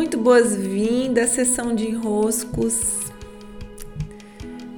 muito 0.00 0.16
boas-vindas, 0.16 1.28
sessão 1.28 1.74
de 1.74 1.86
enroscos. 1.86 3.00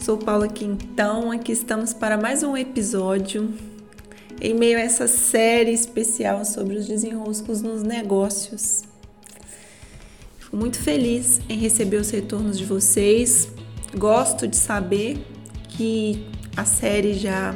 Sou 0.01 0.19
Paula 0.19 0.49
Quintão, 0.49 1.31
aqui 1.31 1.53
estamos 1.53 1.95
para 1.95 2.19
mais 2.19 2.43
um 2.43 2.57
episódio 2.57 3.55
em 4.41 4.53
meio 4.53 4.77
a 4.77 4.81
essa 4.81 5.07
série 5.07 5.71
especial 5.71 6.45
sobre 6.45 6.75
os 6.75 6.89
desenroscos 6.89 7.63
nos 7.63 7.85
negócios. 7.85 8.83
Fico 10.41 10.57
muito 10.57 10.81
feliz 10.81 11.41
em 11.49 11.57
receber 11.57 11.99
os 11.99 12.11
retornos 12.11 12.59
de 12.59 12.65
vocês. 12.65 13.49
Gosto 13.97 14.49
de 14.49 14.57
saber 14.57 15.25
que 15.69 16.27
a 16.57 16.65
série 16.65 17.15
já 17.15 17.55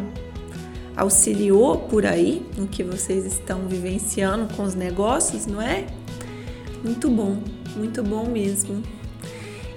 auxiliou 0.96 1.78
por 1.78 2.06
aí 2.06 2.46
no 2.56 2.68
que 2.68 2.84
vocês 2.84 3.26
estão 3.26 3.66
vivenciando 3.66 4.54
com 4.54 4.62
os 4.62 4.76
negócios, 4.76 5.46
não 5.46 5.60
é? 5.60 5.84
Muito 6.84 7.10
bom, 7.10 7.42
muito 7.76 8.02
bom 8.02 8.26
mesmo. 8.26 8.82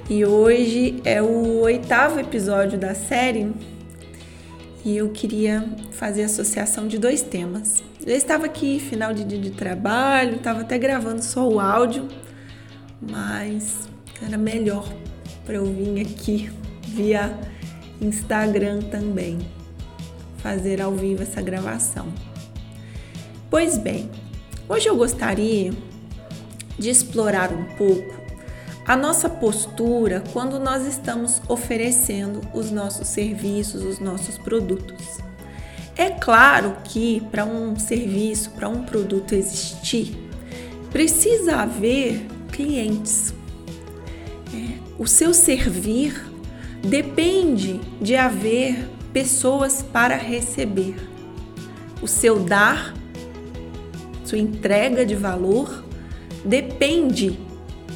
E 0.10 0.26
hoje 0.26 1.00
é 1.04 1.22
o 1.22 1.60
oitavo 1.60 2.20
episódio 2.20 2.80
da 2.80 2.96
série 2.96 3.52
e 4.84 4.98
eu 4.98 5.10
queria 5.10 5.68
fazer 5.92 6.24
associação 6.24 6.88
de 6.88 6.98
dois 6.98 7.22
temas. 7.22 7.84
Eu 8.06 8.16
estava 8.16 8.46
aqui, 8.46 8.80
final 8.80 9.14
de 9.14 9.24
dia 9.24 9.38
de 9.38 9.52
trabalho, 9.52 10.38
estava 10.38 10.62
até 10.62 10.78
gravando 10.78 11.24
só 11.24 11.48
o 11.48 11.60
áudio, 11.60 12.08
mas 13.02 13.88
era 14.26 14.38
melhor 14.38 14.92
para 15.46 15.56
eu 15.56 15.66
vir 15.66 16.02
aqui 16.02 16.50
via 16.88 17.38
Instagram 18.02 18.80
também, 18.84 19.38
fazer 20.38 20.82
ao 20.82 20.94
vivo 20.94 21.22
essa 21.22 21.42
gravação. 21.42 22.08
Pois 23.50 23.78
bem, 23.78 24.10
hoje 24.68 24.88
eu 24.88 24.96
gostaria 24.96 25.72
de 26.80 26.90
explorar 26.90 27.52
um 27.52 27.66
pouco 27.76 28.30
a 28.90 28.98
nossa 28.98 29.30
postura 29.30 30.24
quando 30.34 30.60
nós 30.60 30.88
estamos 30.88 31.40
oferecendo 31.48 32.42
os 32.56 32.72
nossos 32.72 33.08
serviços, 33.08 33.84
os 33.84 34.00
nossos 34.00 34.36
produtos. 34.40 35.20
É 35.96 36.10
claro 36.10 36.76
que 36.84 37.22
para 37.30 37.46
um 37.46 37.78
serviço, 37.78 38.50
para 38.52 38.68
um 38.68 38.84
produto 38.84 39.36
existir, 39.36 40.18
precisa 40.90 41.58
haver 41.58 42.26
clientes. 42.52 43.32
É, 44.52 44.80
o 44.98 45.06
seu 45.06 45.36
servir 45.36 46.26
depende 46.82 47.80
de 48.02 48.16
haver 48.16 48.90
pessoas 49.14 49.84
para 49.84 50.16
receber. 50.16 50.96
O 52.02 52.08
seu 52.08 52.40
dar, 52.40 52.94
sua 54.26 54.40
entrega 54.40 55.06
de 55.06 55.14
valor 55.14 55.89
depende 56.46 57.38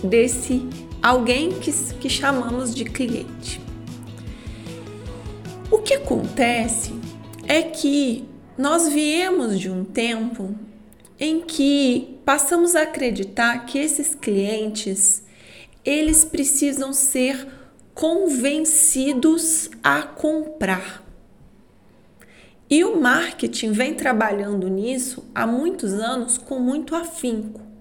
desse 0.03 0.67
alguém 1.01 1.51
que, 1.59 1.71
que 1.95 2.09
chamamos 2.09 2.73
de 2.73 2.85
cliente. 2.85 3.61
O 5.69 5.79
que 5.79 5.95
acontece 5.95 6.93
é 7.47 7.61
que 7.61 8.25
nós 8.57 8.87
viemos 8.87 9.59
de 9.59 9.69
um 9.69 9.83
tempo 9.83 10.55
em 11.19 11.41
que 11.41 12.19
passamos 12.25 12.75
a 12.75 12.83
acreditar 12.83 13.65
que 13.65 13.77
esses 13.77 14.15
clientes 14.15 15.23
eles 15.83 16.23
precisam 16.23 16.93
ser 16.93 17.47
convencidos 17.93 19.69
a 19.83 20.03
comprar. 20.03 21.03
E 22.69 22.83
o 22.83 22.99
marketing 22.99 23.71
vem 23.71 23.93
trabalhando 23.93 24.67
nisso 24.67 25.25
há 25.35 25.45
muitos 25.45 25.93
anos 25.93 26.37
com 26.37 26.59
muito 26.59 26.95
afinco 26.95 27.72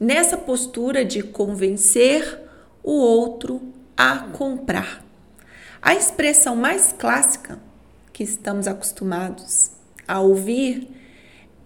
nessa 0.00 0.36
postura 0.36 1.04
de 1.04 1.22
convencer 1.22 2.40
o 2.82 2.92
outro 2.92 3.72
a 3.96 4.18
comprar. 4.18 5.04
A 5.80 5.94
expressão 5.94 6.56
mais 6.56 6.94
clássica 6.96 7.58
que 8.12 8.22
estamos 8.22 8.66
acostumados 8.66 9.70
a 10.06 10.20
ouvir 10.20 10.88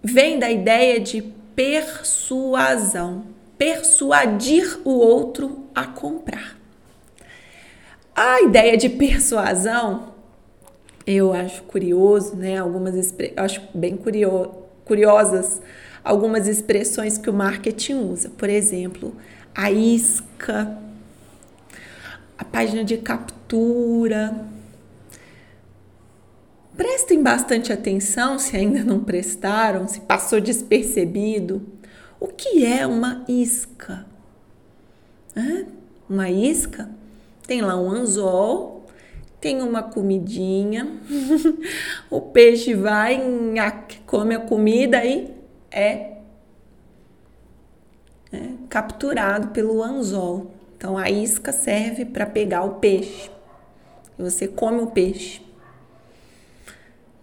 vem 0.03 0.37
da 0.37 0.51
ideia 0.51 0.99
de 0.99 1.21
persuasão, 1.55 3.25
persuadir 3.57 4.79
o 4.83 4.91
outro 4.91 5.65
a 5.73 5.85
comprar. 5.85 6.57
A 8.15 8.41
ideia 8.41 8.77
de 8.77 8.89
persuasão 8.89 10.13
eu 11.05 11.33
acho 11.33 11.63
curioso, 11.63 12.35
né? 12.35 12.57
Algumas 12.57 13.13
eu 13.19 13.43
acho 13.43 13.61
bem 13.73 13.97
curio, 13.97 14.51
curiosas 14.85 15.61
algumas 16.03 16.47
expressões 16.47 17.17
que 17.17 17.29
o 17.29 17.33
marketing 17.33 17.95
usa. 17.95 18.29
Por 18.29 18.49
exemplo, 18.49 19.15
a 19.55 19.71
isca, 19.71 20.77
a 22.37 22.43
página 22.43 22.83
de 22.83 22.97
captura. 22.97 24.47
Prestem 26.75 27.21
bastante 27.21 27.71
atenção 27.71 28.39
se 28.39 28.57
ainda 28.57 28.83
não 28.83 29.03
prestaram, 29.03 29.87
se 29.87 30.01
passou 30.01 30.41
despercebido. 30.41 31.65
O 32.19 32.27
que 32.27 32.65
é 32.65 32.85
uma 32.87 33.23
isca? 33.27 34.05
Uma 36.09 36.29
isca 36.29 36.89
tem 37.45 37.61
lá 37.61 37.79
um 37.79 37.89
anzol, 37.89 38.85
tem 39.39 39.61
uma 39.61 39.83
comidinha, 39.83 40.99
o 42.09 42.21
peixe 42.21 42.73
vai, 42.73 43.21
come 44.05 44.35
a 44.35 44.39
comida 44.39 45.03
e 45.03 45.29
é, 45.73 46.11
é 48.31 48.49
capturado 48.69 49.49
pelo 49.49 49.81
anzol. 49.83 50.51
Então 50.77 50.97
a 50.97 51.09
isca 51.09 51.51
serve 51.51 52.05
para 52.05 52.25
pegar 52.25 52.63
o 52.63 52.75
peixe. 52.75 53.31
Você 54.17 54.47
come 54.47 54.81
o 54.81 54.87
peixe. 54.87 55.41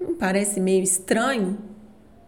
Não 0.00 0.14
parece 0.14 0.60
meio 0.60 0.82
estranho 0.82 1.58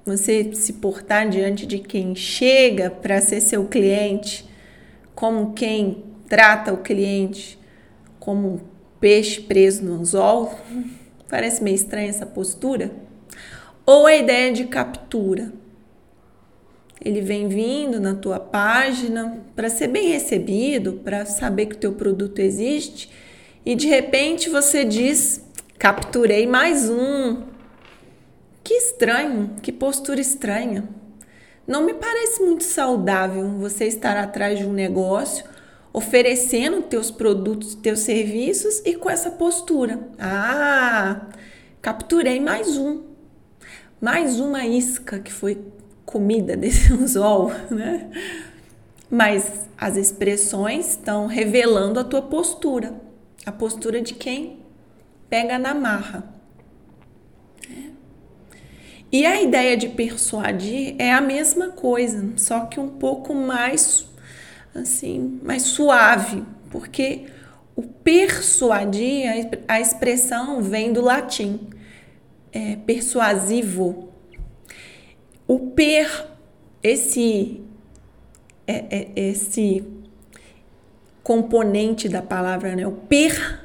você 0.04 0.52
se 0.54 0.74
portar 0.74 1.28
diante 1.28 1.64
de 1.66 1.78
quem 1.78 2.14
chega 2.14 2.90
para 2.90 3.20
ser 3.20 3.40
seu 3.40 3.66
cliente, 3.66 4.48
como 5.14 5.52
quem 5.52 6.04
trata 6.28 6.72
o 6.72 6.78
cliente 6.78 7.58
como 8.18 8.54
um 8.54 8.60
peixe 9.00 9.40
preso 9.40 9.84
no 9.84 10.00
anzol? 10.00 10.54
Parece 11.28 11.62
meio 11.62 11.74
estranha 11.74 12.08
essa 12.08 12.26
postura? 12.26 12.90
Ou 13.86 14.06
a 14.06 14.14
ideia 14.14 14.52
de 14.52 14.64
captura? 14.64 15.52
Ele 17.04 17.20
vem 17.20 17.48
vindo 17.48 18.00
na 18.00 18.14
tua 18.14 18.38
página 18.38 19.40
para 19.54 19.68
ser 19.68 19.88
bem 19.88 20.08
recebido, 20.08 21.00
para 21.04 21.26
saber 21.26 21.66
que 21.66 21.74
o 21.74 21.78
teu 21.78 21.92
produto 21.92 22.38
existe 22.38 23.10
e 23.64 23.74
de 23.74 23.86
repente 23.86 24.48
você 24.48 24.84
diz: 24.84 25.44
"Capturei 25.78 26.46
mais 26.46 26.88
um". 26.88 27.42
Que 28.64 28.74
estranho, 28.74 29.56
que 29.60 29.72
postura 29.72 30.20
estranha. 30.20 30.88
Não 31.66 31.84
me 31.84 31.94
parece 31.94 32.42
muito 32.42 32.64
saudável 32.64 33.48
você 33.58 33.86
estar 33.86 34.16
atrás 34.16 34.58
de 34.58 34.64
um 34.64 34.72
negócio 34.72 35.44
oferecendo 35.92 36.82
teus 36.82 37.10
produtos, 37.10 37.74
teus 37.74 38.00
serviços 38.00 38.80
e 38.84 38.94
com 38.94 39.10
essa 39.10 39.30
postura. 39.30 40.08
Ah, 40.18 41.28
capturei 41.80 42.40
mais 42.40 42.76
um. 42.76 43.02
Mais 44.00 44.40
uma 44.40 44.64
isca 44.64 45.18
que 45.18 45.32
foi 45.32 45.58
comida 46.12 46.54
desse 46.56 46.92
anzol, 46.92 47.50
né? 47.70 48.10
Mas 49.10 49.68
as 49.76 49.96
expressões 49.96 50.90
estão 50.90 51.26
revelando 51.26 51.98
a 51.98 52.04
tua 52.04 52.22
postura, 52.22 52.94
a 53.44 53.50
postura 53.50 54.00
de 54.00 54.14
quem 54.14 54.60
pega 55.28 55.58
na 55.58 55.74
marra. 55.74 56.32
E 59.10 59.26
a 59.26 59.42
ideia 59.42 59.76
de 59.76 59.88
persuadir 59.90 60.94
é 60.98 61.12
a 61.12 61.20
mesma 61.20 61.68
coisa, 61.68 62.32
só 62.36 62.64
que 62.64 62.80
um 62.80 62.88
pouco 62.88 63.34
mais 63.34 64.06
assim, 64.74 65.38
mais 65.42 65.62
suave, 65.62 66.42
porque 66.70 67.26
o 67.76 67.82
persuadir, 67.82 69.50
a 69.68 69.80
expressão 69.80 70.62
vem 70.62 70.92
do 70.92 71.02
latim, 71.02 71.68
é, 72.52 72.76
persuasivo, 72.76 74.11
o 75.54 75.58
per, 75.70 76.28
esse, 76.82 77.60
é, 78.66 78.84
é, 78.90 79.08
esse 79.16 79.84
componente 81.22 82.08
da 82.08 82.22
palavra, 82.22 82.74
né? 82.74 82.86
O 82.86 82.92
per, 82.92 83.60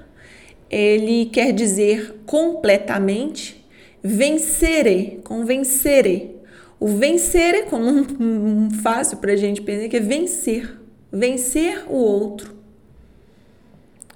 ele 0.70 1.28
quer 1.28 1.54
dizer 1.54 2.24
completamente 2.26 3.66
vencerei, 4.04 5.22
convencerei. 5.24 6.38
O 6.78 6.88
vencer 6.88 7.56
é 7.56 7.62
como 7.64 7.86
um, 7.86 8.66
um 8.68 8.70
fácil 8.70 9.18
para 9.18 9.32
a 9.32 9.36
gente 9.38 9.62
pensar 9.62 9.88
que 9.88 9.98
é 9.98 10.02
vencer, 10.02 10.80
vencer 11.12 11.86
o 11.88 11.96
outro, 11.96 12.54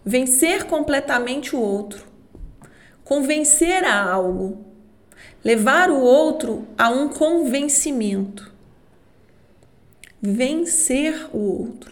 vencer 0.06 0.66
completamente 0.66 1.56
o 1.56 1.60
outro, 1.60 2.06
convencer 3.04 3.84
a 3.86 4.04
algo 4.04 4.71
levar 5.44 5.90
o 5.90 6.00
outro 6.00 6.68
a 6.78 6.90
um 6.90 7.10
convencimento, 7.10 8.52
vencer 10.22 11.30
o 11.34 11.40
outro. 11.40 11.92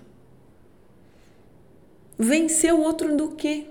vencer 2.18 2.74
o 2.74 2.82
outro 2.82 3.16
do 3.16 3.30
quê? 3.30 3.66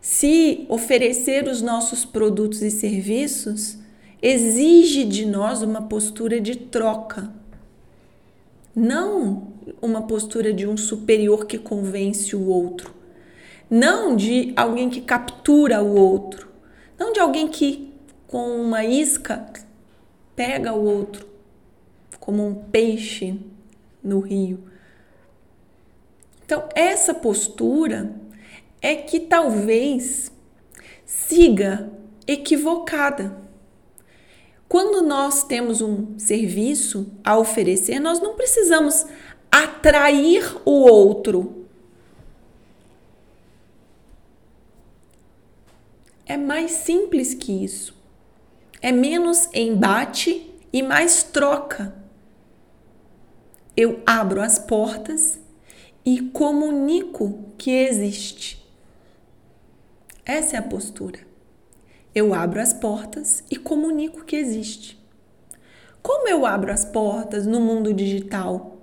Se 0.00 0.64
oferecer 0.68 1.46
os 1.46 1.60
nossos 1.60 2.06
produtos 2.06 2.62
e 2.62 2.70
serviços 2.70 3.76
exige 4.22 5.04
de 5.04 5.26
nós 5.26 5.60
uma 5.60 5.82
postura 5.82 6.40
de 6.40 6.56
troca, 6.56 7.30
não 8.74 9.48
uma 9.80 10.02
postura 10.02 10.54
de 10.54 10.66
um 10.66 10.76
superior 10.76 11.44
que 11.44 11.58
convence 11.58 12.34
o 12.34 12.46
outro, 12.46 12.94
não 13.68 14.16
de 14.16 14.54
alguém 14.56 14.88
que 14.88 15.02
captura 15.02 15.82
o 15.82 15.94
outro, 15.94 16.48
não 16.98 17.12
de 17.12 17.20
alguém 17.20 17.46
que 17.46 17.89
com 18.30 18.62
uma 18.62 18.84
isca 18.84 19.44
pega 20.36 20.72
o 20.72 20.84
outro 20.84 21.28
como 22.20 22.46
um 22.46 22.54
peixe 22.54 23.40
no 24.00 24.20
rio. 24.20 24.62
Então, 26.44 26.68
essa 26.76 27.12
postura 27.12 28.14
é 28.80 28.94
que 28.94 29.18
talvez 29.18 30.30
siga 31.04 31.90
equivocada. 32.24 33.36
Quando 34.68 35.02
nós 35.02 35.42
temos 35.42 35.80
um 35.80 36.16
serviço 36.16 37.10
a 37.24 37.36
oferecer, 37.36 37.98
nós 37.98 38.20
não 38.20 38.36
precisamos 38.36 39.06
atrair 39.50 40.56
o 40.64 40.88
outro. 40.88 41.66
É 46.24 46.36
mais 46.36 46.70
simples 46.70 47.34
que 47.34 47.64
isso. 47.64 47.98
É 48.82 48.90
menos 48.90 49.48
embate 49.52 50.54
e 50.72 50.82
mais 50.82 51.22
troca. 51.22 51.94
Eu 53.76 54.02
abro 54.06 54.40
as 54.40 54.58
portas 54.58 55.38
e 56.04 56.20
comunico 56.20 57.52
que 57.58 57.70
existe. 57.70 58.66
Essa 60.24 60.56
é 60.56 60.58
a 60.58 60.62
postura. 60.62 61.20
Eu 62.14 62.32
abro 62.32 62.60
as 62.60 62.72
portas 62.72 63.44
e 63.50 63.56
comunico 63.56 64.24
que 64.24 64.36
existe. 64.36 64.98
Como 66.02 66.26
eu 66.26 66.46
abro 66.46 66.72
as 66.72 66.84
portas 66.84 67.46
no 67.46 67.60
mundo 67.60 67.92
digital? 67.92 68.78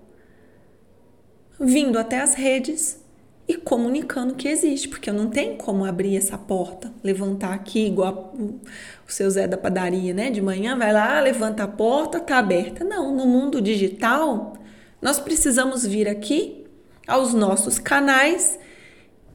Vindo 1.59 1.97
até 1.97 2.21
as 2.21 2.35
redes 2.35 3.03
e 3.47 3.55
comunicando 3.55 4.35
que 4.35 4.47
existe, 4.47 4.89
porque 4.89 5.09
eu 5.09 5.13
não 5.13 5.29
tenho 5.29 5.55
como 5.55 5.85
abrir 5.85 6.17
essa 6.17 6.38
porta, 6.38 6.91
levantar 7.01 7.53
aqui 7.53 7.85
igual 7.85 8.33
o 8.38 9.11
seu 9.11 9.29
Zé 9.29 9.47
da 9.47 9.57
padaria, 9.57 10.13
né? 10.13 10.29
De 10.29 10.41
manhã 10.41 10.77
vai 10.77 10.91
lá, 10.91 11.19
levanta 11.21 11.63
a 11.63 11.67
porta, 11.67 12.19
tá 12.19 12.38
aberta. 12.39 12.83
Não, 12.83 13.15
no 13.15 13.25
mundo 13.25 13.61
digital, 13.61 14.53
nós 15.01 15.17
precisamos 15.17 15.85
vir 15.85 16.09
aqui 16.09 16.65
aos 17.07 17.33
nossos 17.33 17.79
canais 17.79 18.59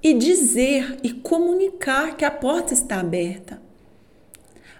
e 0.02 0.12
dizer 0.12 0.98
e 1.02 1.10
comunicar 1.12 2.14
que 2.16 2.24
a 2.24 2.30
porta 2.30 2.74
está 2.74 3.00
aberta. 3.00 3.62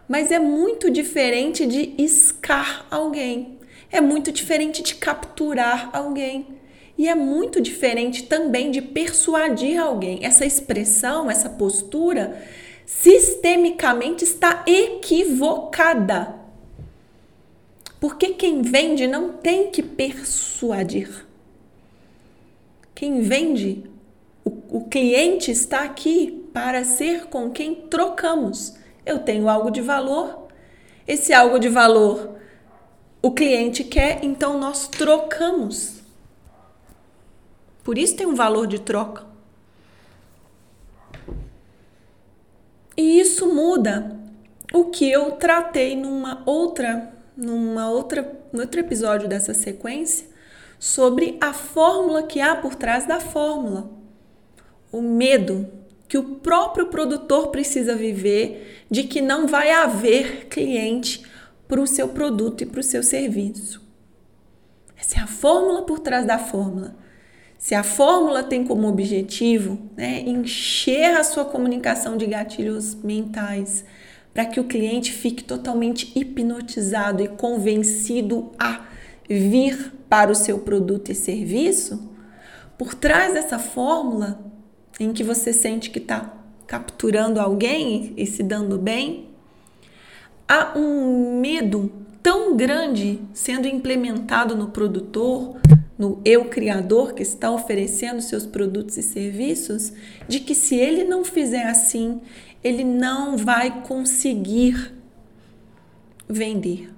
Mas 0.06 0.31
é 0.31 0.38
muito 0.38 0.90
diferente 0.90 1.64
de 1.64 1.94
iscar 1.96 2.87
alguém, 2.90 3.58
é 3.90 3.99
muito 3.99 4.31
diferente 4.31 4.82
de 4.82 4.94
capturar 4.96 5.88
alguém. 5.94 6.61
E 6.97 7.09
é 7.09 7.15
muito 7.15 7.61
diferente 7.61 8.25
também 8.25 8.71
de 8.71 8.83
persuadir 8.83 9.81
alguém. 9.81 10.21
Essa 10.23 10.44
expressão, 10.44 11.31
essa 11.31 11.49
postura, 11.49 12.41
sistemicamente 12.87 14.25
está 14.25 14.62
equivocada. 14.67 16.35
Porque 17.99 18.31
quem 18.31 18.62
vende 18.62 19.06
não 19.06 19.33
tem 19.33 19.71
que 19.71 19.83
persuadir. 19.83 21.27
Quem 22.94 23.21
vende 23.23 23.85
o, 24.44 24.79
o 24.79 24.85
cliente 24.89 25.50
está 25.50 25.83
aqui 25.83 26.47
para 26.53 26.85
ser 26.85 27.27
com 27.27 27.50
quem 27.50 27.75
trocamos. 27.75 28.75
Eu 29.05 29.21
tenho 29.21 29.49
algo 29.49 29.71
de 29.71 29.81
valor, 29.81 30.49
esse 31.06 31.33
algo 31.33 31.59
de 31.59 31.69
valor 31.69 32.33
o 33.23 33.31
cliente 33.31 33.85
quer, 33.85 34.19
então 34.25 34.59
nós 34.59 34.89
trocamos. 34.89 36.01
Por 37.93 37.99
isso 37.99 38.17
tem 38.17 38.27
um 38.27 38.35
valor 38.35 38.67
de 38.67 38.79
troca. 38.79 39.27
E 42.97 43.21
isso 43.21 43.53
muda 43.53 44.19
o 44.73 44.87
que 44.87 45.12
eu 45.12 45.33
tratei 45.33 45.94
numa 45.94 46.43
outra, 46.47 47.12
numa 47.37 47.91
outra, 47.91 48.35
no 48.50 48.62
outro 48.62 48.81
episódio 48.81 49.29
dessa 49.29 49.53
sequência 49.53 50.27
sobre 50.79 51.37
a 51.39 51.53
fórmula 51.53 52.23
que 52.23 52.41
há 52.41 52.56
por 52.56 52.75
trás 52.75 53.06
da 53.06 53.21
fórmula 53.21 53.91
o 54.91 55.03
medo 55.03 55.71
que 56.09 56.17
o 56.17 56.37
próprio 56.37 56.87
produtor 56.87 57.49
precisa 57.49 57.94
viver 57.94 58.87
de 58.91 59.05
que 59.05 59.21
não 59.21 59.47
vai 59.47 59.71
haver 59.71 60.47
cliente 60.47 61.27
para 61.69 61.79
o 61.79 61.87
seu 61.87 62.09
produto 62.09 62.62
e 62.62 62.67
para 62.67 62.81
o 62.81 62.83
seu 62.83 63.03
serviço. 63.03 63.83
Essa 64.97 65.19
é 65.19 65.23
a 65.23 65.27
fórmula 65.27 65.83
por 65.83 65.99
trás 65.99 66.27
da 66.27 66.39
fórmula. 66.39 67.01
Se 67.62 67.76
a 67.76 67.85
fórmula 67.85 68.43
tem 68.43 68.64
como 68.64 68.88
objetivo 68.88 69.79
né, 69.97 70.19
encher 70.23 71.17
a 71.17 71.23
sua 71.23 71.44
comunicação 71.44 72.17
de 72.17 72.26
gatilhos 72.26 72.97
mentais 72.97 73.85
para 74.35 74.44
que 74.44 74.59
o 74.59 74.64
cliente 74.64 75.12
fique 75.12 75.44
totalmente 75.44 76.11
hipnotizado 76.19 77.23
e 77.23 77.29
convencido 77.29 78.50
a 78.59 78.85
vir 79.29 79.93
para 80.09 80.32
o 80.32 80.35
seu 80.35 80.59
produto 80.59 81.12
e 81.12 81.14
serviço, 81.14 82.11
por 82.76 82.94
trás 82.94 83.32
dessa 83.32 83.61
fórmula 83.61 84.44
em 84.99 85.12
que 85.12 85.23
você 85.23 85.53
sente 85.53 85.88
que 85.88 86.00
está 86.00 86.35
capturando 86.67 87.38
alguém 87.38 88.12
e 88.17 88.26
se 88.26 88.43
dando 88.43 88.76
bem, 88.76 89.29
há 90.49 90.76
um 90.76 91.41
medo 91.41 91.93
tão 92.20 92.56
grande 92.56 93.20
sendo 93.32 93.69
implementado 93.69 94.56
no 94.56 94.70
produtor, 94.70 95.61
no 96.02 96.20
eu 96.25 96.46
criador 96.46 97.14
que 97.14 97.22
está 97.22 97.49
oferecendo 97.49 98.20
seus 98.20 98.44
produtos 98.44 98.96
e 98.96 99.04
serviços, 99.04 99.93
de 100.26 100.40
que 100.40 100.52
se 100.52 100.75
ele 100.75 101.04
não 101.04 101.25
fizer 101.25 101.62
assim, 101.62 102.20
ele 102.64 102.82
não 102.82 103.37
vai 103.37 103.84
conseguir 103.84 104.93
vender. 106.28 106.93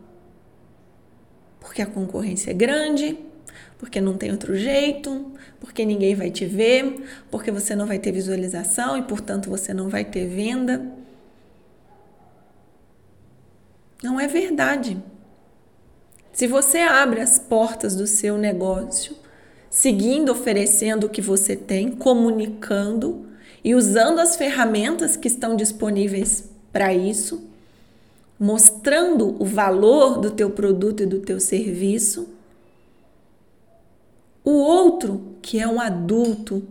Porque 1.60 1.82
a 1.82 1.86
concorrência 1.86 2.50
é 2.50 2.54
grande, 2.54 3.18
porque 3.76 4.00
não 4.00 4.16
tem 4.16 4.30
outro 4.30 4.56
jeito, 4.56 5.32
porque 5.60 5.84
ninguém 5.84 6.14
vai 6.14 6.30
te 6.30 6.46
ver, 6.46 7.04
porque 7.30 7.50
você 7.50 7.76
não 7.76 7.86
vai 7.86 7.98
ter 7.98 8.10
visualização 8.10 8.96
e, 8.96 9.02
portanto, 9.02 9.50
você 9.50 9.74
não 9.74 9.90
vai 9.90 10.06
ter 10.06 10.26
venda. 10.26 10.82
Não 14.02 14.18
é 14.18 14.26
verdade. 14.26 14.96
Se 16.34 16.48
você 16.48 16.78
abre 16.78 17.20
as 17.20 17.38
portas 17.38 17.94
do 17.94 18.08
seu 18.08 18.36
negócio, 18.36 19.16
seguindo, 19.70 20.32
oferecendo 20.32 21.06
o 21.06 21.08
que 21.08 21.22
você 21.22 21.54
tem, 21.54 21.92
comunicando 21.92 23.24
e 23.62 23.72
usando 23.72 24.18
as 24.18 24.34
ferramentas 24.34 25.16
que 25.16 25.28
estão 25.28 25.54
disponíveis 25.54 26.50
para 26.72 26.92
isso, 26.92 27.48
mostrando 28.36 29.40
o 29.40 29.46
valor 29.46 30.18
do 30.18 30.32
teu 30.32 30.50
produto 30.50 31.04
e 31.04 31.06
do 31.06 31.20
teu 31.20 31.38
serviço, 31.38 32.28
o 34.42 34.50
outro, 34.50 35.36
que 35.40 35.60
é 35.60 35.68
um 35.68 35.80
adulto, 35.80 36.64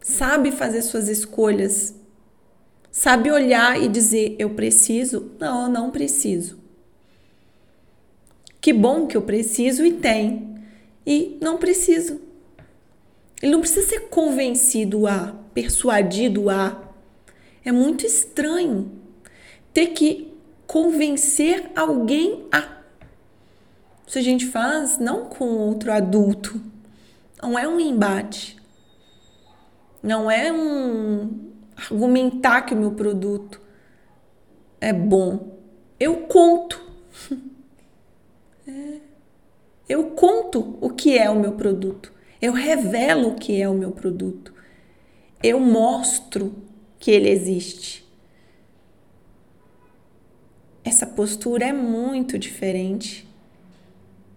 sabe 0.00 0.52
fazer 0.52 0.82
suas 0.82 1.08
escolhas, 1.08 1.92
sabe 2.92 3.32
olhar 3.32 3.82
e 3.82 3.88
dizer: 3.88 4.36
eu 4.38 4.50
preciso, 4.50 5.32
não, 5.40 5.64
eu 5.64 5.68
não 5.68 5.90
preciso. 5.90 6.63
Que 8.64 8.72
bom 8.72 9.06
que 9.06 9.14
eu 9.14 9.20
preciso 9.20 9.84
e 9.84 9.92
tem, 9.92 10.56
e 11.06 11.36
não 11.38 11.58
preciso. 11.58 12.18
Ele 13.42 13.52
não 13.52 13.60
precisa 13.60 13.86
ser 13.86 14.08
convencido 14.08 15.06
a, 15.06 15.34
persuadido 15.52 16.48
a. 16.48 16.82
É 17.62 17.70
muito 17.70 18.06
estranho 18.06 18.90
ter 19.70 19.88
que 19.88 20.32
convencer 20.66 21.70
alguém 21.76 22.46
a 22.50 22.80
isso 24.06 24.18
a 24.18 24.22
gente 24.22 24.46
faz 24.46 24.96
não 24.96 25.26
com 25.26 25.44
outro 25.44 25.92
adulto. 25.92 26.58
Não 27.42 27.58
é 27.58 27.68
um 27.68 27.78
embate. 27.78 28.56
Não 30.02 30.30
é 30.30 30.50
um 30.50 31.52
argumentar 31.76 32.62
que 32.62 32.72
o 32.72 32.78
meu 32.78 32.92
produto 32.92 33.60
é 34.80 34.90
bom. 34.90 35.58
Eu 36.00 36.22
conto. 36.28 36.82
É. 38.66 39.00
Eu 39.88 40.10
conto 40.10 40.78
o 40.80 40.90
que 40.90 41.18
é 41.18 41.28
o 41.28 41.38
meu 41.38 41.52
produto. 41.52 42.12
Eu 42.40 42.52
revelo 42.52 43.28
o 43.28 43.34
que 43.34 43.60
é 43.60 43.68
o 43.68 43.74
meu 43.74 43.92
produto. 43.92 44.52
Eu 45.42 45.60
mostro 45.60 46.54
que 46.98 47.10
ele 47.10 47.28
existe. 47.28 48.04
Essa 50.82 51.06
postura 51.06 51.66
é 51.66 51.72
muito 51.72 52.38
diferente 52.38 53.28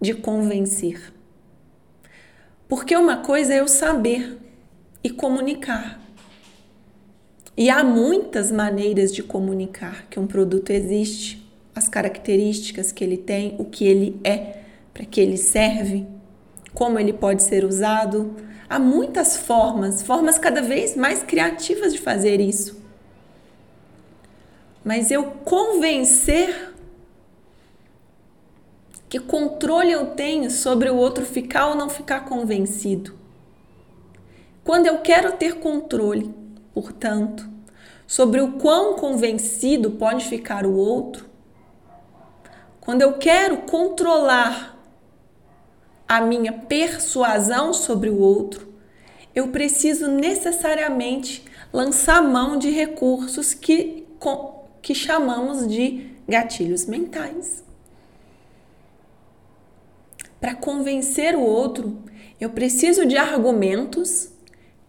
de 0.00 0.14
convencer. 0.14 1.12
Porque 2.68 2.94
uma 2.96 3.18
coisa 3.18 3.54
é 3.54 3.60
eu 3.60 3.68
saber, 3.68 4.38
e 5.02 5.10
comunicar. 5.10 6.00
E 7.56 7.70
há 7.70 7.82
muitas 7.82 8.52
maneiras 8.52 9.12
de 9.12 9.22
comunicar 9.22 10.06
que 10.08 10.20
um 10.20 10.26
produto 10.26 10.70
existe, 10.70 11.47
as 11.78 11.88
características 11.88 12.90
que 12.90 13.04
ele 13.04 13.16
tem, 13.16 13.54
o 13.58 13.64
que 13.64 13.86
ele 13.86 14.20
é, 14.24 14.62
para 14.92 15.04
que 15.06 15.20
ele 15.20 15.36
serve, 15.36 16.06
como 16.74 16.98
ele 16.98 17.12
pode 17.12 17.42
ser 17.44 17.64
usado. 17.64 18.34
Há 18.68 18.78
muitas 18.80 19.36
formas, 19.36 20.02
formas 20.02 20.38
cada 20.38 20.60
vez 20.60 20.96
mais 20.96 21.22
criativas 21.22 21.92
de 21.92 22.00
fazer 22.00 22.40
isso. 22.40 22.82
Mas 24.84 25.10
eu 25.10 25.24
convencer 25.44 26.74
que 29.08 29.20
controle 29.20 29.92
eu 29.92 30.06
tenho 30.08 30.50
sobre 30.50 30.90
o 30.90 30.96
outro 30.96 31.24
ficar 31.24 31.68
ou 31.68 31.76
não 31.76 31.88
ficar 31.88 32.24
convencido. 32.24 33.16
Quando 34.64 34.86
eu 34.86 34.98
quero 34.98 35.32
ter 35.32 35.60
controle, 35.60 36.34
portanto, 36.74 37.48
sobre 38.06 38.40
o 38.40 38.52
quão 38.52 38.96
convencido 38.96 39.92
pode 39.92 40.26
ficar 40.26 40.66
o 40.66 40.74
outro, 40.74 41.27
quando 42.88 43.02
eu 43.02 43.18
quero 43.18 43.58
controlar 43.58 44.74
a 46.08 46.22
minha 46.22 46.54
persuasão 46.54 47.74
sobre 47.74 48.08
o 48.08 48.18
outro, 48.18 48.72
eu 49.34 49.48
preciso 49.48 50.10
necessariamente 50.10 51.44
lançar 51.70 52.22
mão 52.22 52.56
de 52.56 52.70
recursos 52.70 53.52
que, 53.52 54.06
que 54.80 54.94
chamamos 54.94 55.68
de 55.68 56.12
gatilhos 56.26 56.86
mentais. 56.86 57.62
Para 60.40 60.54
convencer 60.54 61.36
o 61.36 61.42
outro, 61.42 62.02
eu 62.40 62.48
preciso 62.48 63.04
de 63.04 63.18
argumentos 63.18 64.30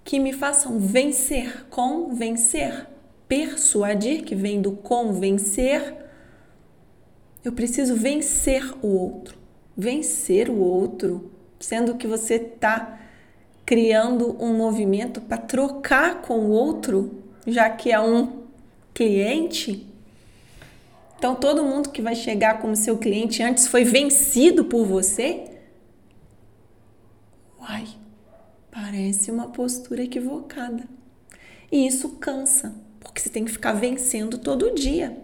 que 0.06 0.22
me 0.22 0.32
façam 0.32 0.80
vencer, 0.80 1.66
convencer, 1.70 2.88
persuadir, 3.28 4.24
que 4.24 4.36
vem 4.36 4.62
do 4.62 4.72
convencer. 4.72 5.99
Eu 7.44 7.52
preciso 7.52 7.96
vencer 7.96 8.64
o 8.82 8.88
outro, 8.88 9.38
vencer 9.76 10.50
o 10.50 10.58
outro, 10.58 11.32
sendo 11.60 11.96
que 11.96 12.08
você 12.08 12.36
está 12.36 13.00
criando 13.66 14.36
um 14.44 14.54
movimento 14.54 15.22
para 15.22 15.38
trocar 15.38 16.22
com 16.22 16.40
o 16.40 16.50
outro, 16.50 17.24
já 17.46 17.70
que 17.70 17.92
é 17.92 18.00
um 18.00 18.44
cliente. 18.94 19.88
Então, 21.18 21.36
todo 21.36 21.64
mundo 21.64 21.90
que 21.90 22.02
vai 22.02 22.16
chegar 22.16 22.60
como 22.60 22.76
seu 22.76 22.98
cliente 22.98 23.44
antes 23.44 23.68
foi 23.68 23.84
vencido 23.84 24.66
por 24.66 24.86
você? 24.86 25.46
Uai, 27.60 27.88
Parece 28.72 29.32
uma 29.32 29.48
postura 29.50 30.04
equivocada. 30.04 30.88
E 31.72 31.86
isso 31.86 32.10
cansa, 32.18 32.74
porque 33.00 33.20
você 33.20 33.30
tem 33.30 33.46
que 33.46 33.52
ficar 33.52 33.74
vencendo 33.74 34.38
todo 34.38 34.74
dia. 34.74 35.18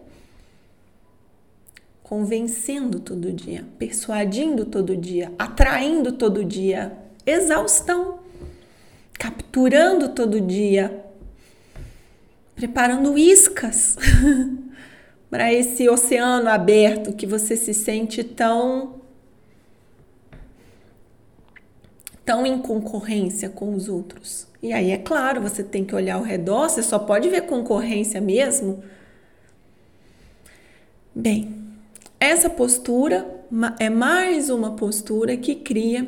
Convencendo 2.06 3.00
todo 3.00 3.34
dia, 3.34 3.66
persuadindo 3.80 4.64
todo 4.64 4.96
dia, 4.96 5.32
atraindo 5.40 6.12
todo 6.12 6.46
dia. 6.46 6.96
Exaustão. 7.26 8.20
Capturando 9.14 10.10
todo 10.10 10.40
dia. 10.40 11.04
Preparando 12.56 13.18
iscas 13.18 13.98
para 15.32 15.52
esse 15.52 15.90
oceano 15.90 16.48
aberto 16.48 17.12
que 17.12 17.26
você 17.26 17.58
se 17.58 17.74
sente 17.74 18.24
tão 18.24 19.02
tão 22.24 22.46
em 22.46 22.60
concorrência 22.60 23.50
com 23.50 23.74
os 23.74 23.90
outros. 23.90 24.48
E 24.62 24.72
aí, 24.72 24.92
é 24.92 24.98
claro, 25.00 25.42
você 25.42 25.64
tem 25.64 25.84
que 25.84 25.96
olhar 25.96 26.18
ao 26.18 26.24
redor, 26.24 26.70
você 26.70 26.84
só 26.84 27.00
pode 27.00 27.30
ver 27.30 27.48
concorrência 27.48 28.22
mesmo. 28.22 28.84
Bem, 31.16 31.55
essa 32.26 32.50
postura 32.50 33.46
é 33.80 33.88
mais 33.88 34.50
uma 34.50 34.72
postura 34.72 35.38
que 35.38 35.54
cria 35.54 36.08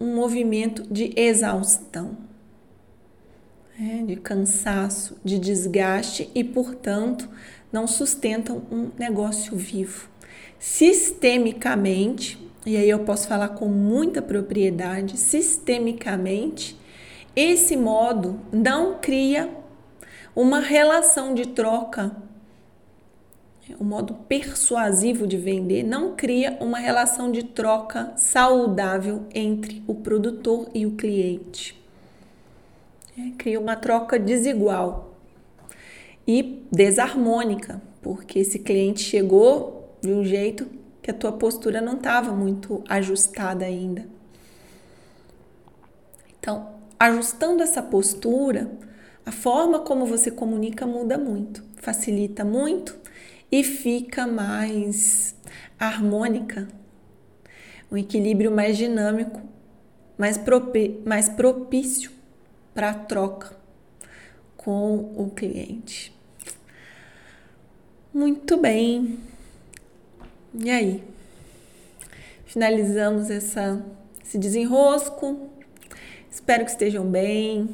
um 0.00 0.14
movimento 0.14 0.82
de 0.90 1.12
exaustão, 1.14 2.16
né? 3.78 4.02
de 4.06 4.16
cansaço, 4.16 5.18
de 5.22 5.38
desgaste 5.38 6.30
e, 6.34 6.42
portanto, 6.42 7.28
não 7.70 7.86
sustentam 7.86 8.62
um 8.72 8.88
negócio 8.98 9.54
vivo. 9.54 10.08
Sistemicamente, 10.58 12.38
e 12.64 12.78
aí 12.78 12.88
eu 12.88 13.00
posso 13.00 13.28
falar 13.28 13.50
com 13.50 13.68
muita 13.68 14.22
propriedade, 14.22 15.18
sistemicamente, 15.18 16.74
esse 17.36 17.76
modo 17.76 18.40
não 18.50 18.98
cria 18.98 19.50
uma 20.34 20.58
relação 20.58 21.34
de 21.34 21.48
troca. 21.48 22.16
O 23.78 23.84
modo 23.84 24.14
persuasivo 24.14 25.26
de 25.26 25.36
vender 25.36 25.82
não 25.82 26.14
cria 26.14 26.56
uma 26.60 26.78
relação 26.78 27.30
de 27.30 27.44
troca 27.44 28.12
saudável 28.16 29.26
entre 29.34 29.82
o 29.86 29.94
produtor 29.94 30.68
e 30.74 30.86
o 30.86 30.92
cliente. 30.92 31.80
É, 33.18 33.30
cria 33.36 33.60
uma 33.60 33.76
troca 33.76 34.18
desigual 34.18 35.14
e 36.26 36.62
desarmônica, 36.70 37.82
porque 38.00 38.38
esse 38.38 38.58
cliente 38.58 39.00
chegou 39.00 39.96
de 40.00 40.12
um 40.12 40.24
jeito 40.24 40.66
que 41.02 41.10
a 41.10 41.14
tua 41.14 41.32
postura 41.32 41.80
não 41.80 41.94
estava 41.94 42.32
muito 42.32 42.82
ajustada 42.88 43.64
ainda. 43.64 44.06
Então, 46.38 46.68
ajustando 46.98 47.62
essa 47.62 47.82
postura, 47.82 48.70
a 49.24 49.32
forma 49.32 49.80
como 49.80 50.06
você 50.06 50.30
comunica 50.30 50.86
muda 50.86 51.18
muito, 51.18 51.62
facilita 51.76 52.44
muito 52.44 52.96
e 53.50 53.64
fica 53.64 54.26
mais 54.26 55.34
harmônica, 55.78 56.68
um 57.90 57.96
equilíbrio 57.96 58.50
mais 58.50 58.76
dinâmico, 58.76 59.40
mais, 60.16 60.38
mais 61.04 61.28
propício 61.28 62.10
para 62.74 62.90
a 62.90 62.94
troca 62.94 63.56
com 64.56 65.12
o 65.16 65.30
cliente. 65.30 66.12
Muito 68.12 68.56
bem. 68.56 69.18
E 70.54 70.70
aí? 70.70 71.02
Finalizamos 72.44 73.30
essa, 73.30 73.84
esse 74.24 74.36
desenrosco. 74.36 75.48
Espero 76.30 76.64
que 76.64 76.70
estejam 76.70 77.06
bem, 77.06 77.68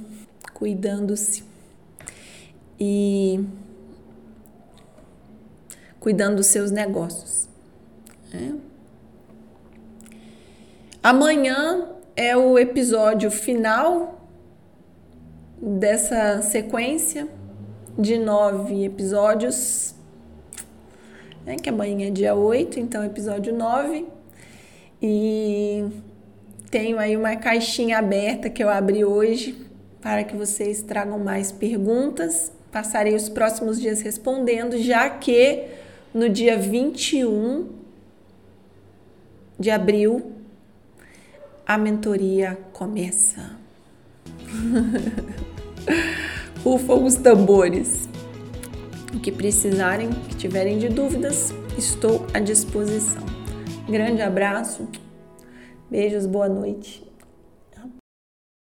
cuidando-se 0.53 1.45
e 2.79 3.41
cuidando 6.07 6.37
dos 6.37 6.47
seus 6.47 6.71
negócios. 6.71 7.49
É. 8.33 8.53
Amanhã 11.03 11.89
é 12.15 12.37
o 12.37 12.57
episódio 12.57 13.29
final 13.29 14.29
dessa 15.61 16.43
sequência 16.43 17.27
de 17.99 18.19
nove 18.19 18.85
episódios 18.85 19.97
né? 21.45 21.57
Que 21.57 21.71
amanhã 21.71 22.07
é 22.07 22.11
dia 22.13 22.37
8, 22.37 22.79
então 22.79 23.05
episódio 23.05 23.53
9. 23.53 24.07
E 25.03 25.87
tenho 26.71 27.01
aí 27.01 27.17
uma 27.17 27.35
caixinha 27.35 27.99
aberta 27.99 28.49
que 28.49 28.63
eu 28.63 28.69
abri 28.69 29.05
hoje 29.05 29.57
para 30.01 30.23
que 30.23 30.37
vocês 30.37 30.83
tragam 30.83 31.19
mais 31.19 31.51
perguntas. 31.51 32.53
Passarei 32.71 33.17
os 33.17 33.29
próximos 33.29 33.81
dias 33.81 34.03
respondendo, 34.03 34.79
já 34.79 35.11
que 35.11 35.86
no 36.17 36.31
dia 36.31 36.57
21 36.57 37.69
de 39.61 39.71
abril 39.71 40.33
a 41.67 41.77
mentoria 41.77 42.59
começa. 42.73 43.55
Rufam 46.65 47.05
os 47.05 47.17
tambores. 47.17 48.09
O 49.15 49.21
que 49.21 49.31
precisarem, 49.31 50.09
que 50.09 50.37
tiverem 50.37 50.79
de 50.79 50.89
dúvidas, 50.89 51.53
estou 51.77 52.27
à 52.33 52.41
disposição. 52.41 53.23
Grande 53.87 54.23
abraço, 54.23 54.89
beijos, 55.91 56.25
boa 56.25 56.49
noite. 56.49 57.06